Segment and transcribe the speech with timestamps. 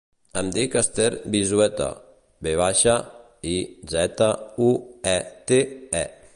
[0.41, 1.89] Em dic Esther Vizuete:
[2.47, 2.97] ve baixa,
[3.53, 3.55] i,
[3.95, 4.33] zeta,
[4.69, 4.73] u,
[5.17, 5.17] e,
[5.53, 5.65] te,
[6.05, 6.07] e.